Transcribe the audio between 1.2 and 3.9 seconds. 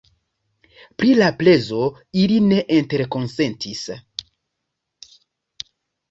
prezo ili ne interkonsentis.